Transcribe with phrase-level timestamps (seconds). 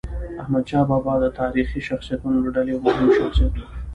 [0.41, 3.61] احمدشاه بابا د تاریخي شخصیتونو له ډلې یو مهم شخصیت و.